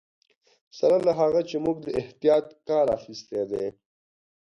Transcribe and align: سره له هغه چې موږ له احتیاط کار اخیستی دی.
سره 0.79 0.97
له 1.07 1.11
هغه 1.19 1.41
چې 1.49 1.55
موږ 1.65 1.77
له 1.85 1.91
احتیاط 2.01 2.45
کار 2.67 2.85
اخیستی 2.97 3.41
دی. 3.51 3.65